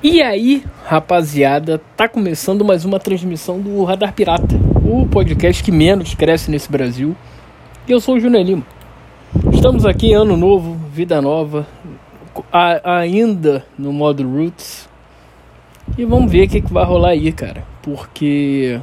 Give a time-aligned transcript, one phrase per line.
[0.00, 6.14] E aí, rapaziada, tá começando mais uma transmissão do Radar Pirata, o podcast que menos
[6.14, 7.16] cresce nesse Brasil.
[7.88, 8.62] Eu sou o Júnior Lima.
[9.52, 11.66] Estamos aqui ano novo, vida nova,
[12.52, 14.88] a, ainda no modo Roots.
[15.98, 17.64] E vamos ver o que, que vai rolar aí, cara.
[17.82, 18.80] Porque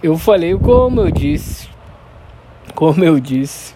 [0.00, 1.68] eu falei como eu disse,
[2.76, 3.74] como eu disse,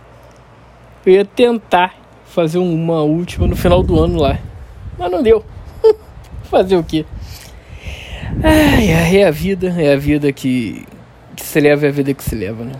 [1.04, 4.38] eu ia tentar fazer uma última no final do ano lá.
[4.96, 5.44] Mas não deu.
[6.52, 7.06] Fazer o quê?
[8.44, 10.84] Ai, é a vida, é a vida que,
[11.34, 12.72] que se leva, é a vida que se leva, né?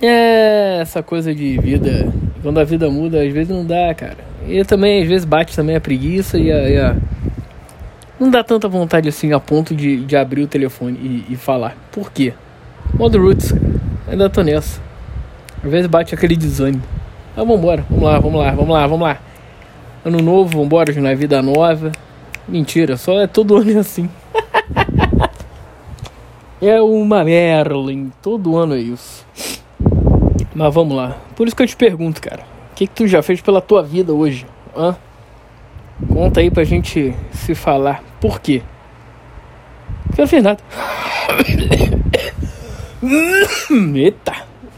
[0.00, 2.10] É essa coisa de vida.
[2.40, 4.16] Quando a vida muda, às vezes não dá, cara.
[4.46, 6.68] E também, às vezes, bate também a preguiça e a.
[6.70, 6.96] E a
[8.18, 11.76] não dá tanta vontade assim a ponto de, de abrir o telefone e, e falar.
[11.92, 12.32] Por quê?
[12.94, 13.52] Modo Roots,
[14.08, 14.80] ainda tô nessa.
[15.62, 16.82] Às vezes bate aquele desânimo.
[17.36, 19.18] Ah, vambora, vamos lá, vamos lá, vamos lá, vamos lá.
[20.06, 21.92] Ano novo, vambora, na vida nova.
[22.48, 24.08] Mentira, só é todo ano assim.
[26.62, 29.26] é uma Merlin, todo ano é isso.
[30.54, 31.18] Mas vamos lá.
[31.36, 32.42] Por isso que eu te pergunto, cara.
[32.72, 34.46] O que, que tu já fez pela tua vida hoje?
[34.74, 34.96] Hã?
[36.08, 38.02] Conta aí pra gente se falar.
[38.18, 38.62] Por quê?
[40.06, 40.58] Porque eu não fiz nada.
[43.94, 44.32] Eita!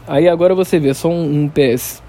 [0.05, 2.03] Aí agora você vê, só um, um PS.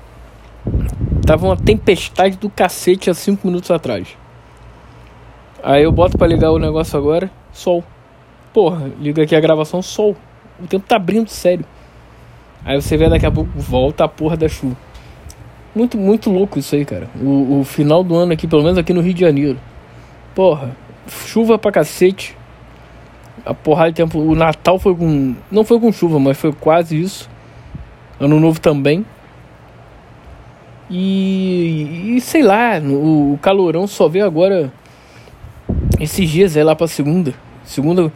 [1.24, 4.08] Tava uma tempestade do cacete há 5 minutos atrás.
[5.62, 7.84] Aí eu boto para ligar o negócio agora, sol.
[8.52, 10.16] Porra, liga aqui a gravação, sol.
[10.60, 11.64] O tempo tá abrindo sério.
[12.64, 14.76] Aí você vê daqui a pouco volta a porra da chuva.
[15.74, 17.08] Muito, muito louco isso aí, cara.
[17.20, 19.58] O, o final do ano aqui, pelo menos aqui no Rio de Janeiro.
[20.34, 20.76] Porra,
[21.08, 22.36] chuva pra cacete.
[23.46, 24.18] A porrada de tempo.
[24.18, 25.34] O Natal foi com.
[25.50, 27.30] Não foi com chuva, mas foi quase isso.
[28.20, 29.06] Ano novo também.
[30.90, 34.70] E, e sei lá, o, o calorão só veio agora
[36.02, 37.34] esses dias, é lá pra segunda.
[37.64, 38.12] Segunda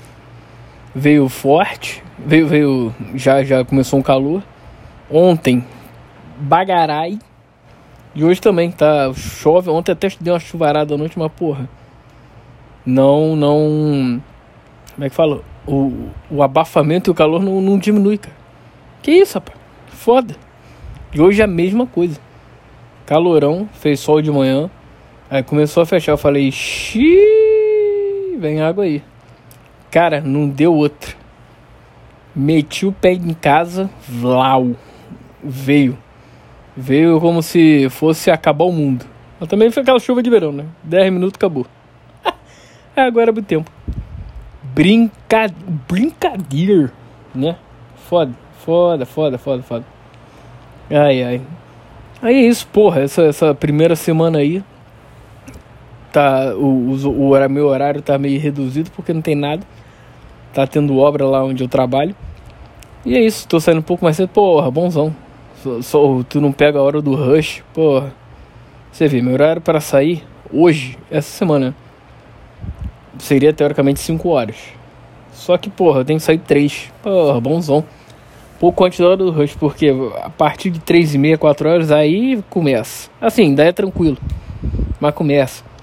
[0.95, 4.43] veio forte, veio, veio já, já começou um calor.
[5.11, 5.65] Ontem,
[6.39, 7.19] bagarai.
[8.15, 9.13] E hoje também, tá?
[9.15, 9.71] Chove.
[9.71, 11.69] Ontem até deu uma chuvarada à noite, mas porra.
[12.85, 14.23] Não, não.
[14.95, 15.43] Como é que fala?
[15.67, 18.37] O, o abafamento e o calor não, não diminui, cara.
[19.03, 19.59] Que isso, rapaz?
[19.89, 20.35] Foda.
[21.13, 22.21] E hoje é a mesma coisa
[23.07, 24.69] calorão, fez sol de manhã.
[25.31, 27.36] Aí começou a fechar, eu falei, xiii,
[28.37, 29.03] vem água aí.
[29.91, 31.15] Cara, não deu outra.
[32.35, 34.73] Meti o pé em casa, vlau,
[35.43, 35.97] veio.
[36.77, 39.07] Veio como se fosse acabar o mundo.
[39.41, 40.67] Mas também foi aquela chuva de verão, né?
[40.83, 41.67] 10 minutos acabou.
[42.95, 43.71] Agora é o tempo.
[44.75, 45.51] Brinca...
[45.89, 46.93] Brincadeira,
[47.35, 47.57] né?
[48.09, 48.33] Foda,
[48.65, 49.85] foda, foda, foda, foda.
[50.91, 51.43] Ai, ai.
[52.21, 54.63] Aí é isso, porra, essa, essa primeira semana aí.
[56.17, 59.63] Tá, o, o, o meu horário tá meio reduzido porque não tem nada.
[60.55, 62.17] Tá tendo obra lá onde eu trabalho.
[63.05, 65.15] E é isso, tô saindo um pouco mais cedo, porra, bonzão.
[65.83, 68.15] Só, tu não pega a hora do rush, porra.
[68.91, 71.77] Você vê, meu horário para sair hoje, essa semana,
[73.19, 74.57] seria teoricamente 5 horas.
[75.35, 76.95] Só que, porra, eu tenho que sair 3.
[77.03, 77.85] Porra, bonzão
[78.59, 81.91] pouco antes da hora do rush, porque a partir de 3 e meia, 4 horas,
[81.91, 83.11] aí começa.
[83.21, 84.17] Assim, daí é tranquilo,
[84.99, 85.76] mas começa.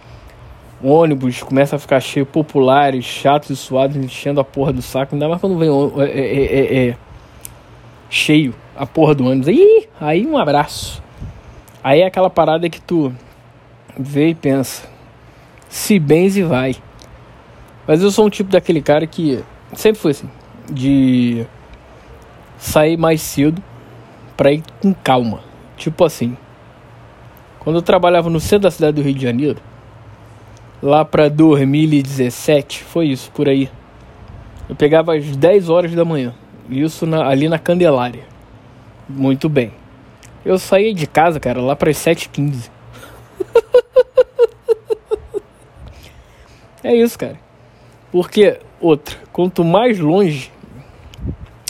[0.84, 5.16] Ônibus começa a ficar cheio, populares, chatos e suados, enchendo a porra do saco.
[5.16, 5.70] Ainda mais quando vem
[6.02, 6.98] é, é, é, é,
[8.10, 9.48] cheio a porra do ônibus.
[9.48, 11.02] Aí, aí um abraço.
[11.84, 13.14] Aí é aquela parada que tu
[13.98, 14.88] vê e pensa,
[15.70, 16.76] se bens e vai.
[17.88, 19.44] Mas eu sou um tipo daquele cara que
[19.74, 20.30] sempre foi assim,
[20.70, 21.46] de
[22.58, 23.62] sair mais cedo
[24.36, 25.42] para ir com calma.
[25.78, 26.38] Tipo assim,
[27.60, 29.60] quando eu trabalhava no centro da cidade do Rio de Janeiro,
[30.84, 33.70] lá para 2017, foi isso, por aí.
[34.68, 36.36] Eu pegava às 10 horas da manhã,
[36.70, 38.26] isso na, ali na Candelária.
[39.08, 39.72] Muito bem.
[40.44, 42.70] Eu saía de casa, cara, lá para as 7h15.
[46.84, 47.40] é isso, cara.
[48.12, 50.52] Porque, outra, quanto mais longe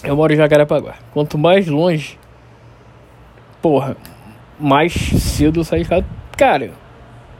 [0.03, 0.95] eu moro em Jacarepaguá.
[1.13, 2.19] Quanto mais longe,
[3.61, 3.95] porra,
[4.59, 6.05] mais cedo eu saio de casa.
[6.35, 6.71] Cara,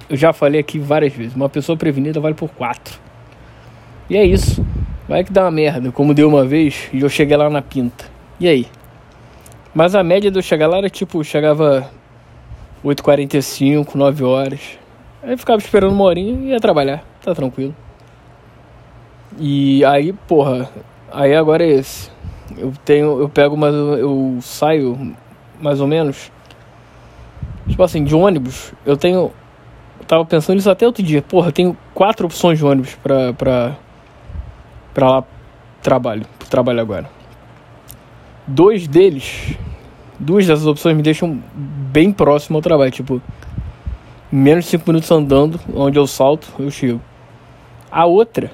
[0.09, 2.99] eu já falei aqui várias vezes, uma pessoa prevenida vale por quatro.
[4.09, 4.65] E é isso.
[5.07, 8.05] Vai que dá uma merda, como deu uma vez e eu cheguei lá na pinta.
[8.39, 8.67] E aí?
[9.73, 11.89] Mas a média de eu chegar lá era tipo, chegava
[12.83, 14.59] 8h45, 9 horas.
[15.21, 17.03] Aí ficava esperando uma horinha e ia trabalhar.
[17.21, 17.75] Tá tranquilo.
[19.39, 20.69] E aí, porra,
[21.11, 22.11] aí agora é esse.
[22.57, 25.15] Eu tenho, eu pego mais, eu saio
[25.59, 26.31] mais ou menos.
[27.67, 29.31] Tipo assim, de ônibus, eu tenho
[30.03, 31.21] tava pensando nisso até outro dia.
[31.21, 33.77] Porra, eu tenho quatro opções de ônibus pra, pra,
[34.93, 35.23] pra lá
[35.81, 37.09] trabalho, pro trabalho agora.
[38.47, 39.55] Dois deles,
[40.19, 42.91] duas dessas opções me deixam bem próximo ao trabalho.
[42.91, 43.21] Tipo,
[44.31, 47.01] menos de cinco minutos andando, onde eu salto, eu chego.
[47.91, 48.51] A outra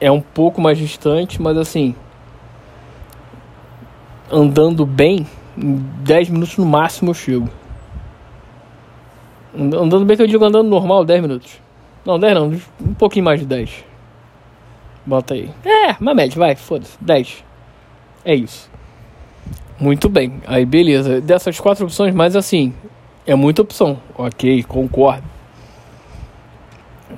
[0.00, 1.94] é um pouco mais distante, mas assim,
[4.30, 5.26] andando bem,
[5.56, 7.48] em 10 minutos no máximo eu chego.
[9.58, 11.60] Andando bem que eu digo andando normal, 10 minutos.
[12.06, 13.84] Não, 10 não, um pouquinho mais de 10.
[15.04, 15.50] Bota aí.
[15.64, 17.44] É, uma média, vai, foda-se, 10.
[18.24, 18.70] É isso.
[19.80, 21.20] Muito bem, aí beleza.
[21.20, 22.72] Dessas quatro opções, mas assim,
[23.26, 23.98] é muita opção.
[24.16, 25.24] Ok, concordo.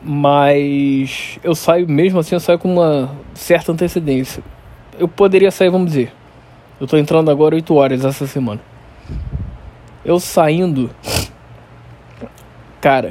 [0.03, 4.43] Mas eu saio mesmo assim, eu saio com uma certa antecedência.
[4.99, 6.13] Eu poderia sair, vamos dizer.
[6.81, 8.61] Eu tô entrando agora 8 horas essa semana.
[10.05, 10.91] Eu saindo
[12.81, 13.11] Cara,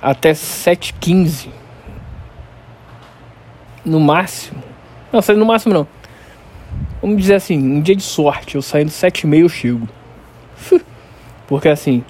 [0.00, 1.48] até 7h15.
[3.84, 4.62] No máximo.
[5.12, 5.86] Não, no máximo não.
[7.02, 9.88] Vamos dizer assim, um dia de sorte, eu saindo 7h30 eu chego.
[11.46, 12.02] Porque assim,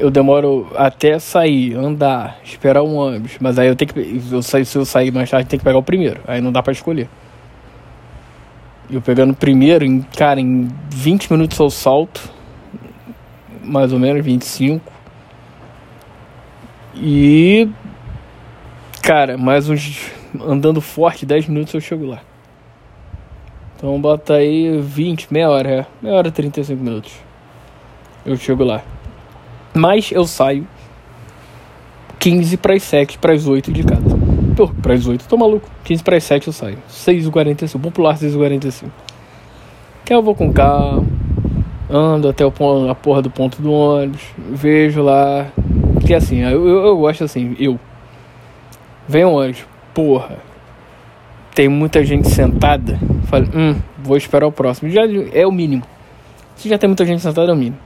[0.00, 3.36] eu demoro até sair, andar, esperar um ônibus.
[3.38, 4.20] Mas aí eu tenho que.
[4.32, 6.20] Eu saio, se eu sair mais tarde, tem que pegar o primeiro.
[6.26, 7.08] Aí não dá pra escolher.
[8.90, 12.28] Eu pegando o primeiro, em, cara, em 20 minutos eu salto.
[13.62, 14.99] Mais ou menos, 25.
[16.94, 17.68] E.
[19.02, 20.10] Cara, mais uns.
[20.46, 22.20] Andando forte, 10 minutos eu chego lá.
[23.76, 25.86] Então bota aí 20, meia hora, é.
[26.02, 27.12] Meia hora e 35 minutos.
[28.24, 28.82] Eu chego lá.
[29.74, 30.66] Mas eu saio
[32.18, 34.02] 15 para as 7, para as 8 de casa.
[34.54, 35.68] Pô, para as 8, tô maluco.
[35.84, 36.78] 15 para as 7 eu saio.
[36.90, 38.90] 6h45, popular 6h45.
[40.04, 41.06] Que eu vou com calma,
[41.88, 42.52] ando até o
[42.90, 45.46] a porra do ponto do ônibus, vejo lá,
[46.10, 47.78] porque assim, eu, eu, eu gosto assim, eu.
[49.06, 49.64] Vem um anjo,
[49.94, 50.38] porra.
[51.54, 52.98] Tem muita gente sentada.
[53.26, 54.90] Falei, hum, vou esperar o próximo.
[54.90, 55.02] Já
[55.32, 55.84] é o mínimo.
[56.56, 57.78] Se já tem muita gente sentada, é o mínimo.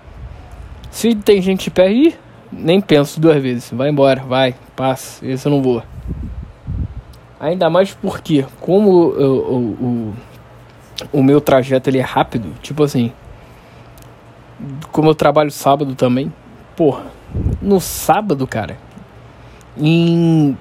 [0.90, 2.14] Se tem gente de pé, ih,
[2.50, 3.70] nem penso duas vezes.
[3.70, 5.26] Vai embora, vai, passa.
[5.26, 5.82] Esse eu não vou.
[7.38, 10.14] Ainda mais porque, como o, o,
[11.12, 13.12] o meu trajeto ele é rápido, tipo assim,
[14.90, 16.32] como eu trabalho sábado também,
[16.74, 17.02] porra,
[17.60, 18.76] no sábado, cara,
[19.76, 20.56] em.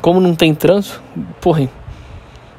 [0.00, 1.02] Como não tem trânsito,
[1.40, 1.68] porra,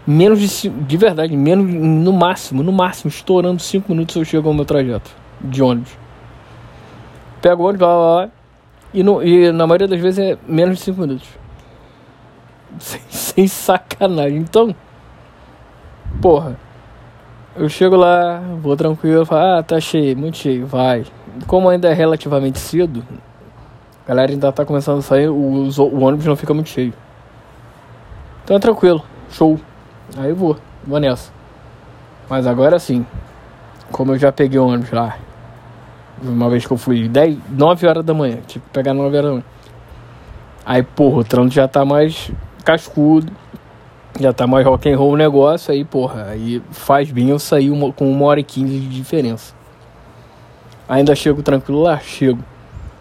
[0.06, 0.69] menos de.
[0.69, 1.71] De verdade, menos.
[1.74, 5.91] No máximo, no máximo, estourando 5 minutos eu chego ao meu trajeto de ônibus.
[7.41, 8.29] Pego o ônibus, lá, lá, lá
[8.94, 11.27] e, no, e na maioria das vezes é menos de 5 minutos.
[12.79, 14.38] Sem, sem sacanagem.
[14.38, 14.75] Então,
[16.21, 16.59] porra,
[17.56, 21.06] eu chego lá, vou tranquilo, falo, ah, tá cheio, muito cheio, vai
[21.45, 23.04] como ainda é relativamente cedo,
[24.06, 26.94] a galera ainda tá começando a sair, o, o ônibus não fica muito cheio.
[28.44, 29.60] Então é tranquilo, show.
[30.18, 31.31] Aí eu vou, vou nessa.
[32.30, 33.06] Mas agora sim,
[33.92, 35.18] como eu já peguei o ônibus lá,
[36.22, 39.31] uma vez que eu fui 10, 9 horas da manhã, tipo, pegar 9 horas da
[39.31, 39.45] manhã.
[40.66, 42.31] Aí, porra, o trânsito já tá mais
[42.66, 43.31] cascudo,
[44.19, 47.69] já tá mais rock and roll o negócio, aí, porra, aí faz bem eu sair
[47.69, 49.54] uma, com uma hora e quinze de diferença.
[50.88, 52.00] Ainda chego tranquilo lá?
[52.00, 52.44] Chego.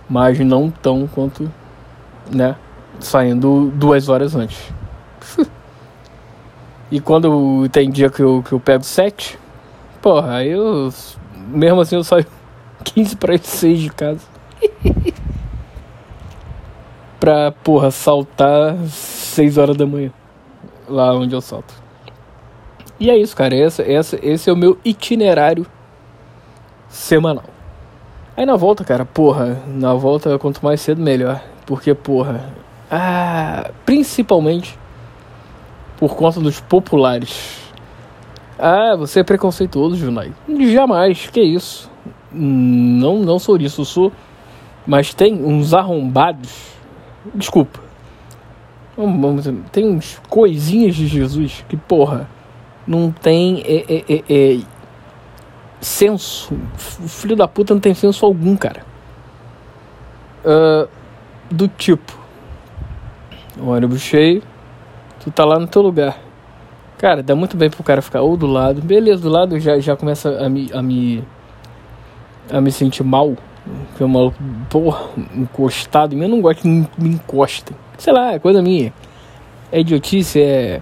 [0.08, 1.50] Mas não tão quanto,
[2.30, 2.56] né?
[2.98, 4.72] Saindo duas horas antes.
[6.90, 9.38] e quando tem dia que eu, que eu pego sete,
[10.00, 10.92] porra, aí eu.
[11.48, 12.26] Mesmo assim eu saio
[12.84, 14.26] 15 para 6 de casa.
[17.20, 20.12] pra, porra, saltar 6 horas da manhã.
[20.88, 21.74] Lá onde eu salto.
[22.98, 23.54] E é isso, cara.
[23.54, 25.66] Essa, essa, esse é o meu itinerário
[26.88, 27.55] semanal.
[28.36, 31.42] Aí na volta, cara, porra, na volta quanto mais cedo melhor.
[31.64, 32.52] Porque, porra,
[32.90, 34.78] ah, principalmente
[35.98, 37.62] por conta dos populares.
[38.58, 40.32] Ah, você é preconceituoso, Junai.
[40.72, 41.90] Jamais, que isso.
[42.30, 44.12] Não, não sou isso, sou.
[44.86, 46.74] Mas tem uns arrombados.
[47.34, 47.80] Desculpa.
[49.72, 52.28] Tem uns coisinhas de Jesus que, porra,
[52.86, 54.60] não tem é, é, é, é
[55.86, 56.52] senso.
[57.02, 58.84] O filho da puta não tem senso algum, cara.
[60.44, 60.88] Uh,
[61.50, 62.18] do tipo,
[63.58, 64.42] o ônibus cheio,
[65.20, 66.18] tu tá lá no teu lugar.
[66.98, 68.82] Cara, dá muito bem pro cara ficar ou do lado.
[68.82, 71.24] Beleza, do lado já, já começa a me, a me.
[72.50, 73.36] a me sentir mal.
[73.96, 74.36] Que o maluco,
[74.70, 76.16] porra, encostado.
[76.16, 77.76] Eu não gosto que me, me encostem.
[77.98, 78.92] Sei lá, é coisa minha.
[79.70, 80.80] É idiotice, é.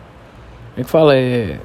[0.75, 1.17] Como é que fala?
[1.17, 1.59] É.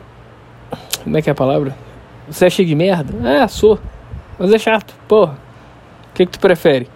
[1.04, 1.89] Como é que é a palavra?
[2.30, 3.14] Você é cheio de merda?
[3.28, 3.80] Ah, sou.
[4.38, 5.34] Mas é chato, porra.
[6.12, 6.88] O que, que tu prefere?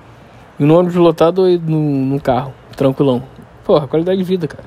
[0.59, 3.23] E no ônibus lotado ou no, no carro, tranquilão.
[3.65, 4.63] Porra, qualidade de vida, cara.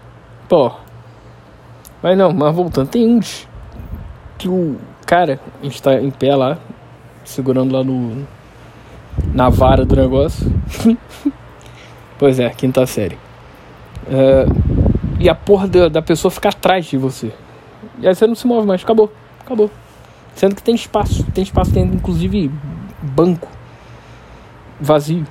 [0.49, 0.79] Porra.
[2.03, 3.49] Mas não, mas voltando, tem uns
[4.39, 6.59] que o cara, a gente tá em pé lá,
[7.25, 8.27] segurando lá no.
[9.33, 10.53] na vara do negócio.
[12.19, 13.19] pois é, quinta série.
[14.11, 14.47] É,
[15.19, 17.33] e a porra da, da pessoa fica atrás de você.
[17.99, 19.71] E aí você não se move mais, acabou, acabou.
[20.37, 22.51] Sendo que tem espaço, tem espaço, tem inclusive
[23.01, 23.49] banco
[24.79, 25.27] vazio.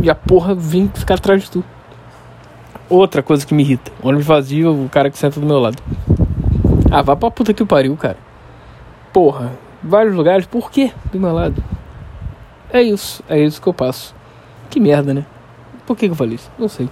[0.00, 1.64] E a porra vem ficar atrás de tu.
[2.88, 5.82] Outra coisa que me irrita: ônibus vazio, o cara que senta do meu lado.
[6.90, 8.16] Ah, vá pra puta que pariu, cara.
[9.12, 11.62] Porra, vários lugares, por quê do meu lado?
[12.72, 14.14] É isso, é isso que eu passo.
[14.70, 15.26] Que merda, né?
[15.86, 16.50] Por que, que eu falei isso?
[16.58, 16.88] Não sei.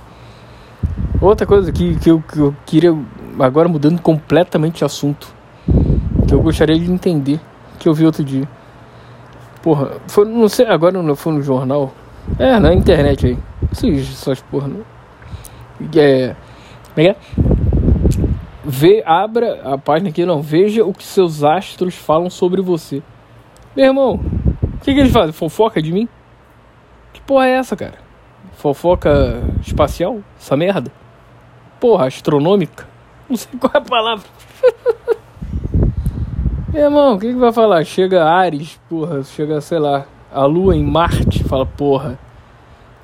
[1.23, 2.95] Outra coisa que, que, eu, que eu queria,
[3.39, 5.36] agora mudando completamente de assunto,
[6.27, 7.41] que eu gostaria de entender,
[7.79, 8.49] que eu vi outro dia.
[9.63, 11.93] Porra, foi, não sei, agora não foi no jornal.
[12.39, 13.39] É, na internet aí.
[13.71, 14.85] Essas, essas porra, não.
[15.95, 16.35] É.
[16.95, 17.17] Como é que é?
[18.65, 20.43] Vê, abra a página aqui, não.
[20.43, 23.03] Veja o que seus astros falam sobre você.
[23.77, 25.33] Meu irmão, o que, que eles fazem?
[25.33, 26.09] Fofoca de mim?
[27.13, 27.95] Que porra é essa, cara?
[28.55, 30.21] Fofoca espacial?
[30.39, 30.91] Essa merda?
[31.79, 32.89] Porra, astronômica?
[33.29, 34.25] Não sei qual é a palavra.
[36.77, 37.83] Meu irmão, o que, que vai falar?
[37.85, 42.19] Chega Ares, porra, chega, sei lá, a lua em Marte, fala, porra,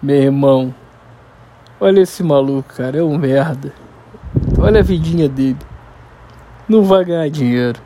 [0.02, 0.74] meu irmão,
[1.80, 3.72] olha esse maluco, cara, é um merda.
[4.60, 5.56] Olha a vidinha dele.
[6.68, 7.80] Não vai ganhar dinheiro.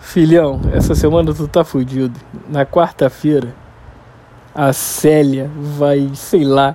[0.00, 2.18] Filhão, essa semana tu tá fudido.
[2.48, 3.54] Na quarta-feira,
[4.52, 6.74] a Célia vai, sei lá,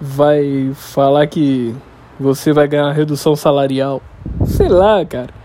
[0.00, 1.72] vai falar que
[2.18, 4.02] você vai ganhar redução salarial.
[4.44, 5.37] Sei lá, cara.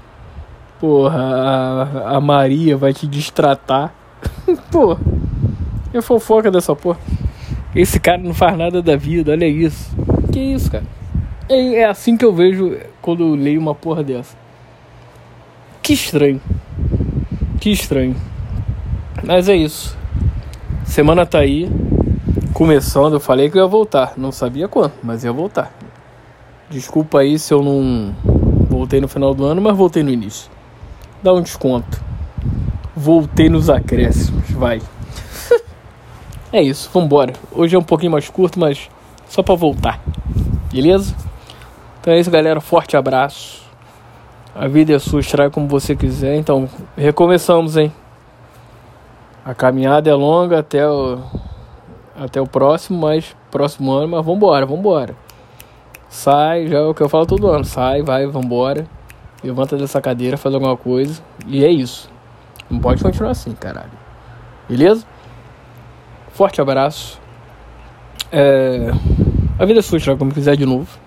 [0.84, 3.96] Porra, a, a Maria vai te distratar.
[4.70, 5.00] porra,
[5.94, 7.00] é fofoca dessa porra.
[7.74, 9.96] Esse cara não faz nada da vida, olha isso.
[10.30, 10.84] Que isso, cara?
[11.48, 14.36] É, é assim que eu vejo quando eu leio uma porra dessa.
[15.82, 16.42] Que estranho.
[17.62, 18.18] Que estranho.
[19.24, 19.98] Mas é isso.
[20.84, 21.72] Semana tá aí.
[22.54, 24.16] Começando, eu falei que eu ia voltar.
[24.18, 25.72] Não sabia quando, mas ia voltar.
[26.70, 28.14] Desculpa aí se eu não
[28.70, 30.52] voltei no final do ano, mas voltei no início.
[31.24, 32.04] Dá um desconto.
[32.94, 34.82] Voltei nos acréscimos, vai.
[36.52, 37.32] é isso, vambora.
[37.50, 38.90] Hoje é um pouquinho mais curto, mas
[39.30, 40.02] só pra voltar.
[40.70, 41.16] Beleza?
[42.02, 42.60] Então é isso, galera.
[42.60, 43.64] Forte abraço.
[44.54, 46.36] A vida é sua, extrai como você quiser.
[46.36, 47.90] Então, recomeçamos, hein?
[49.46, 51.20] A caminhada é longa até o,
[52.20, 55.16] até o próximo, mas próximo ano, mas vambora, vambora.
[56.10, 57.64] Sai, já é o que eu falo todo ano.
[57.64, 58.86] Sai, vai, vambora.
[59.44, 61.22] Levanta dessa cadeira, faz alguma coisa.
[61.46, 62.10] E é isso.
[62.70, 63.92] Não pode continuar assim, caralho.
[64.70, 65.06] Beleza?
[66.30, 67.20] Forte abraço.
[68.32, 68.92] É...
[69.60, 70.98] A vida é sua, como quiser de novo.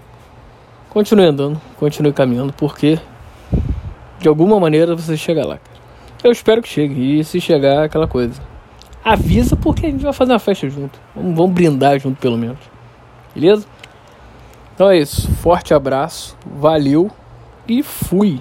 [0.90, 2.98] Continue andando, continue caminhando, porque
[4.18, 5.58] de alguma maneira você chega lá.
[6.22, 7.18] Eu espero que chegue.
[7.18, 8.40] E se chegar, aquela coisa.
[9.04, 10.98] Avisa porque a gente vai fazer uma festa junto.
[11.14, 12.58] Vamos, vamos brindar junto pelo menos.
[13.34, 13.66] Beleza?
[14.74, 15.30] Então é isso.
[15.36, 16.36] Forte abraço.
[16.44, 17.10] Valeu
[17.68, 18.40] e fui.